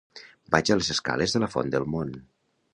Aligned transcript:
Vaig 0.55 0.71
a 0.71 0.77
les 0.79 0.89
escales 0.95 1.37
de 1.37 1.43
la 1.45 1.53
Font 1.57 1.71
del 1.77 1.89
Mont. 1.97 2.19